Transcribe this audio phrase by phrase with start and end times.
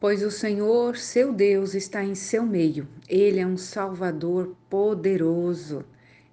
[0.00, 2.88] Pois o Senhor, seu Deus, está em seu meio.
[3.06, 5.84] Ele é um Salvador poderoso.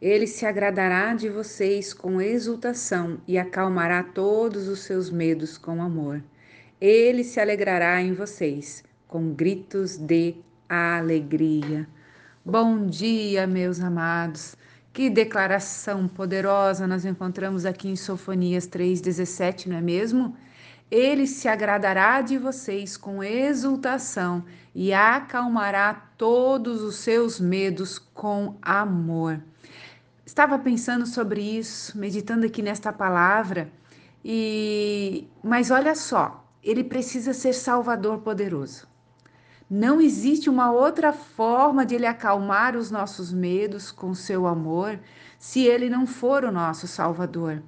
[0.01, 6.23] Ele se agradará de vocês com exultação e acalmará todos os seus medos com amor.
[6.79, 10.35] Ele se alegrará em vocês com gritos de
[10.69, 11.85] alegria.
[12.45, 14.55] Bom dia, meus amados.
[14.93, 20.37] Que declaração poderosa nós encontramos aqui em Sofonias 3:17, não é mesmo?
[20.89, 29.41] Ele se agradará de vocês com exultação e acalmará todos os seus medos com amor.
[30.25, 33.69] Estava pensando sobre isso, meditando aqui nesta palavra,
[34.23, 38.87] e mas olha só, ele precisa ser salvador poderoso.
[39.69, 44.97] Não existe uma outra forma de ele acalmar os nossos medos com seu amor
[45.37, 47.61] se ele não for o nosso salvador.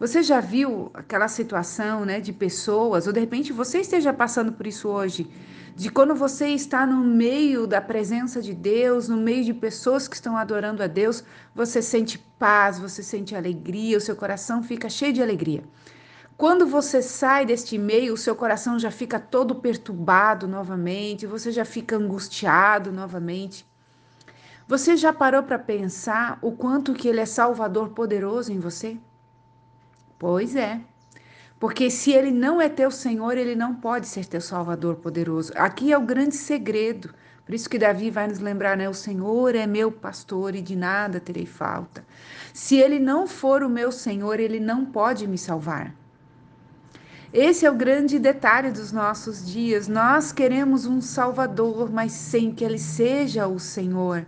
[0.00, 4.66] Você já viu aquela situação, né, de pessoas, ou de repente você esteja passando por
[4.66, 5.30] isso hoje,
[5.76, 10.14] de quando você está no meio da presença de Deus, no meio de pessoas que
[10.14, 11.22] estão adorando a Deus,
[11.54, 15.62] você sente paz, você sente alegria, o seu coração fica cheio de alegria.
[16.34, 21.66] Quando você sai deste meio, o seu coração já fica todo perturbado novamente, você já
[21.66, 23.66] fica angustiado novamente.
[24.66, 28.96] Você já parou para pensar o quanto que ele é salvador poderoso em você?
[30.20, 30.78] Pois é.
[31.58, 35.50] Porque se ele não é teu Senhor, ele não pode ser teu Salvador poderoso.
[35.56, 37.14] Aqui é o grande segredo.
[37.46, 38.86] Por isso que Davi vai nos lembrar, né?
[38.86, 42.04] O Senhor é meu pastor e de nada terei falta.
[42.52, 45.94] Se ele não for o meu Senhor, ele não pode me salvar.
[47.32, 49.88] Esse é o grande detalhe dos nossos dias.
[49.88, 54.26] Nós queremos um Salvador, mas sem que ele seja o Senhor.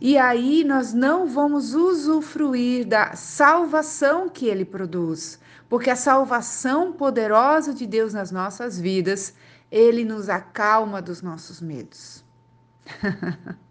[0.00, 7.74] E aí nós não vamos usufruir da salvação que ele produz, porque a salvação poderosa
[7.74, 9.34] de Deus nas nossas vidas,
[9.70, 12.24] ele nos acalma dos nossos medos.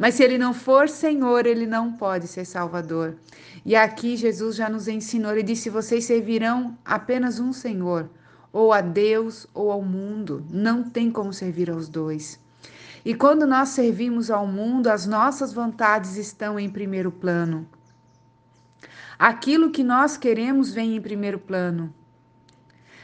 [0.00, 3.16] Mas se ele não for Senhor, ele não pode ser Salvador.
[3.64, 8.10] E aqui Jesus já nos ensinou, ele disse: vocês servirão apenas um Senhor,
[8.52, 10.44] ou a Deus ou ao mundo.
[10.50, 12.41] Não tem como servir aos dois.
[13.04, 17.66] E quando nós servimos ao mundo, as nossas vontades estão em primeiro plano.
[19.18, 21.92] Aquilo que nós queremos vem em primeiro plano.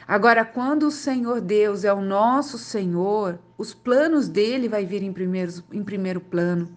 [0.07, 5.13] Agora, quando o Senhor Deus é o nosso Senhor, os planos dele vai vir em
[5.13, 6.69] primeiro, em primeiro plano.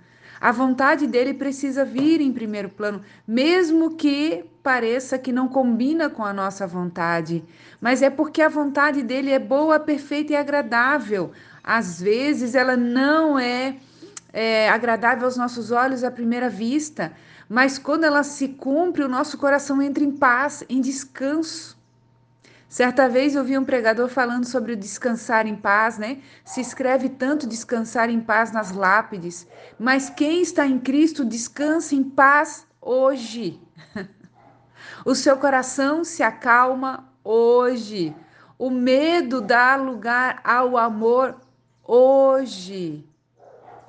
[0.41, 6.25] A vontade dele precisa vir em primeiro plano, mesmo que pareça que não combina com
[6.25, 7.43] a nossa vontade,
[7.79, 11.31] mas é porque a vontade dele é boa, perfeita e agradável.
[11.63, 13.77] Às vezes ela não é,
[14.33, 17.11] é agradável aos nossos olhos à primeira vista,
[17.47, 21.77] mas quando ela se cumpre, o nosso coração entra em paz, em descanso.
[22.67, 26.19] Certa vez eu vi um pregador falando sobre o descansar em paz, né?
[26.45, 29.45] Se escreve tanto descansar em paz nas lápides,
[29.77, 33.61] mas quem está em Cristo descansa em paz hoje.
[35.03, 38.15] O seu coração se acalma hoje.
[38.57, 41.39] O medo dá lugar ao amor
[41.91, 43.05] hoje.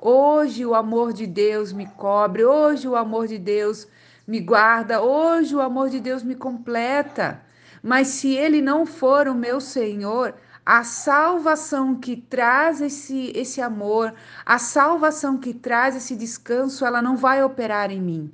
[0.00, 3.86] Hoje o amor de Deus me cobre, hoje o amor de Deus
[4.26, 7.40] me guarda, hoje o amor de Deus me completa.
[7.80, 10.34] Mas se ele não for o meu Senhor,
[10.66, 14.12] a salvação que traz esse, esse amor,
[14.44, 18.32] a salvação que traz esse descanso, ela não vai operar em mim.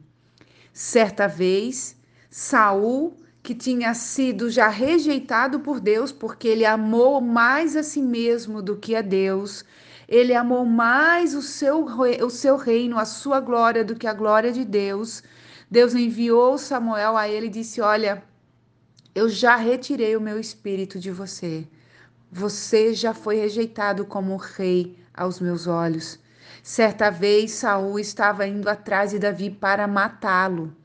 [0.72, 1.94] Certa vez,
[2.30, 3.14] Saul,
[3.48, 8.76] que tinha sido já rejeitado por Deus, porque ele amou mais a si mesmo do
[8.76, 9.64] que a Deus,
[10.06, 14.52] ele amou mais o seu, o seu reino, a sua glória, do que a glória
[14.52, 15.22] de Deus.
[15.70, 18.22] Deus enviou Samuel a ele e disse: Olha,
[19.14, 21.66] eu já retirei o meu espírito de você.
[22.30, 26.18] Você já foi rejeitado como rei aos meus olhos.
[26.62, 30.76] Certa vez Saul estava indo atrás de Davi para matá-lo.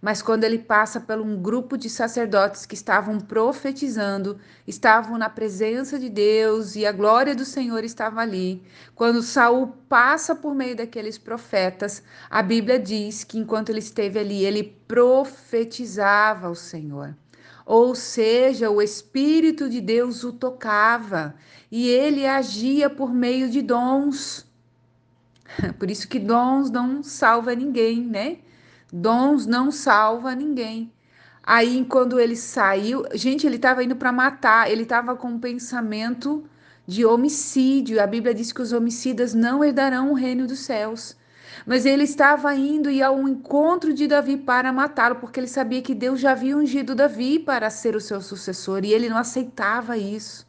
[0.00, 5.98] Mas quando ele passa por um grupo de sacerdotes que estavam profetizando, estavam na presença
[5.98, 8.62] de Deus e a glória do Senhor estava ali.
[8.94, 14.44] Quando Saul passa por meio daqueles profetas, a Bíblia diz que enquanto ele esteve ali,
[14.44, 17.16] ele profetizava o Senhor.
[17.64, 21.34] Ou seja, o Espírito de Deus o tocava
[21.70, 24.46] e ele agia por meio de dons.
[25.78, 28.38] Por isso que dons não salva ninguém, né?
[28.92, 30.92] Dons não salva ninguém.
[31.42, 36.44] Aí, quando ele saiu, gente, ele estava indo para matar, ele estava com um pensamento
[36.86, 38.02] de homicídio.
[38.02, 41.16] A Bíblia diz que os homicidas não herdarão o reino dos céus.
[41.64, 45.94] Mas ele estava indo e ao encontro de Davi para matá-lo, porque ele sabia que
[45.94, 50.46] Deus já havia ungido Davi para ser o seu sucessor e ele não aceitava isso.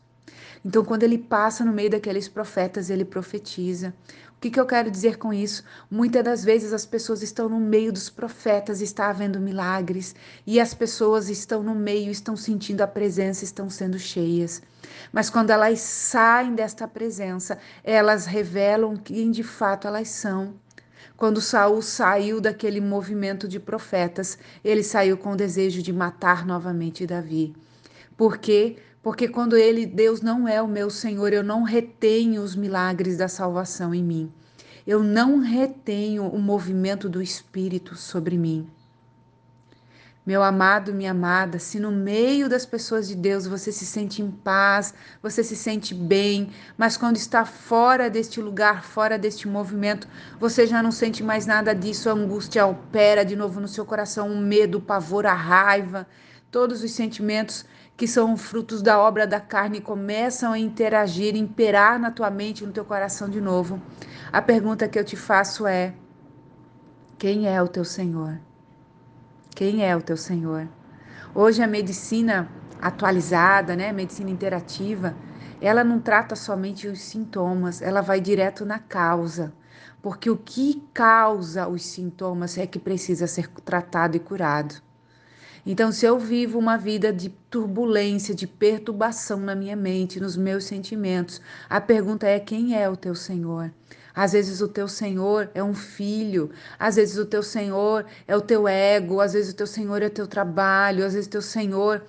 [0.65, 3.93] Então, quando ele passa no meio daqueles profetas, ele profetiza.
[4.37, 5.63] O que, que eu quero dizer com isso?
[5.89, 10.13] Muitas das vezes as pessoas estão no meio dos profetas, está havendo milagres,
[10.45, 14.61] e as pessoas estão no meio, estão sentindo a presença, estão sendo cheias.
[15.11, 20.53] Mas quando elas saem desta presença, elas revelam quem de fato elas são.
[21.17, 27.07] Quando Saul saiu daquele movimento de profetas, ele saiu com o desejo de matar novamente
[27.07, 27.55] Davi.
[28.15, 28.77] Por quê?
[29.07, 33.29] Porque quando ele, Deus não é o meu Senhor, eu não retenho os milagres da
[33.29, 34.29] salvação em mim.
[34.85, 38.69] Eu não retenho o movimento do Espírito sobre mim.
[40.25, 44.29] Meu amado, minha amada, se no meio das pessoas de Deus você se sente em
[44.29, 44.93] paz,
[45.23, 50.05] você se sente bem, mas quando está fora deste lugar, fora deste movimento,
[50.37, 54.29] você já não sente mais nada disso, a angústia opera de novo no seu coração,
[54.29, 56.05] o medo, o pavor, a raiva,
[56.51, 57.65] todos os sentimentos
[57.97, 62.71] que são frutos da obra da carne começam a interagir, imperar na tua mente, no
[62.71, 63.81] teu coração de novo.
[64.31, 65.95] A pergunta que eu te faço é:
[67.17, 68.39] quem é o teu Senhor?
[69.55, 70.67] Quem é o teu Senhor?
[71.33, 72.47] Hoje a medicina
[72.79, 75.15] atualizada, né, medicina interativa,
[75.59, 79.51] ela não trata somente os sintomas, ela vai direto na causa.
[80.03, 84.86] Porque o que causa os sintomas é que precisa ser tratado e curado.
[85.65, 90.65] Então, se eu vivo uma vida de turbulência, de perturbação na minha mente, nos meus
[90.65, 93.71] sentimentos, a pergunta é: quem é o teu Senhor?
[94.13, 96.49] Às vezes o teu Senhor é um filho,
[96.79, 100.07] às vezes o teu Senhor é o teu ego, às vezes o teu Senhor é
[100.07, 102.03] o teu trabalho, às vezes o teu Senhor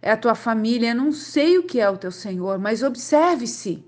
[0.00, 0.90] é a tua família.
[0.90, 3.84] Eu não sei o que é o teu Senhor, mas observe-se.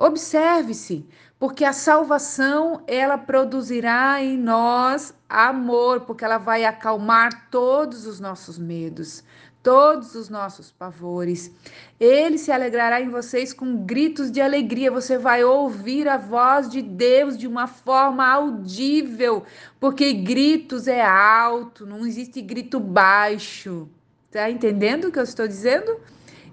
[0.00, 1.04] Observe-se,
[1.40, 8.56] porque a salvação ela produzirá em nós amor, porque ela vai acalmar todos os nossos
[8.58, 9.24] medos,
[9.60, 11.50] todos os nossos pavores.
[11.98, 14.88] Ele se alegrará em vocês com gritos de alegria.
[14.88, 19.42] Você vai ouvir a voz de Deus de uma forma audível,
[19.80, 23.88] porque gritos é alto, não existe grito baixo.
[24.30, 25.98] Tá entendendo o que eu estou dizendo?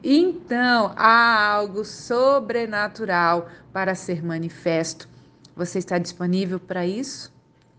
[0.07, 5.09] Então, há algo sobrenatural para ser manifesto.
[5.55, 7.33] Você está disponível para isso?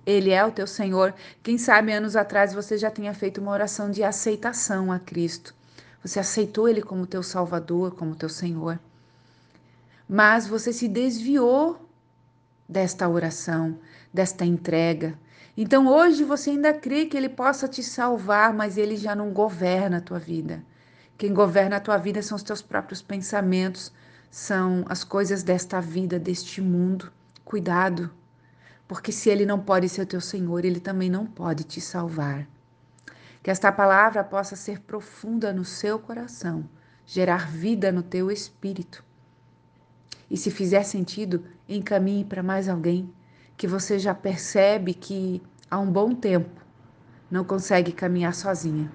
[0.05, 1.15] Ele é o teu Senhor.
[1.41, 5.55] Quem sabe anos atrás você já tenha feito uma oração de aceitação a Cristo.
[6.03, 8.81] Você aceitou Ele como teu Salvador, como teu Senhor.
[10.09, 11.81] Mas você se desviou
[12.69, 13.79] desta oração,
[14.13, 15.17] desta entrega.
[15.57, 19.99] Então hoje você ainda crê que Ele possa te salvar, mas Ele já não governa
[19.99, 20.61] a tua vida.
[21.19, 23.91] Quem governa a tua vida são os teus próprios pensamentos,
[24.31, 27.11] são as coisas desta vida, deste mundo.
[27.43, 28.11] Cuidado,
[28.87, 32.47] porque se ele não pode ser teu Senhor, ele também não pode te salvar.
[33.43, 36.69] Que esta palavra possa ser profunda no seu coração,
[37.07, 39.03] gerar vida no teu espírito.
[40.31, 43.11] E se fizer sentido, encaminhe para mais alguém
[43.57, 45.41] que você já percebe que
[45.71, 46.61] há um bom tempo
[47.31, 48.91] não consegue caminhar sozinha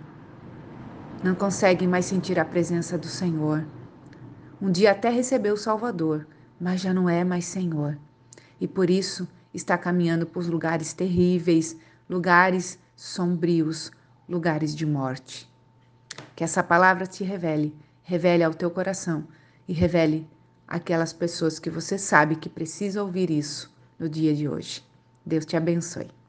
[1.23, 3.65] não conseguem mais sentir a presença do Senhor.
[4.59, 6.27] Um dia até recebeu o Salvador,
[6.59, 7.97] mas já não é mais Senhor.
[8.59, 11.77] E por isso está caminhando por lugares terríveis,
[12.09, 13.91] lugares sombrios,
[14.27, 15.50] lugares de morte.
[16.35, 19.27] Que essa palavra te revele, revele ao teu coração
[19.67, 20.27] e revele
[20.67, 24.84] aquelas pessoas que você sabe que precisam ouvir isso no dia de hoje.
[25.25, 26.20] Deus te abençoe.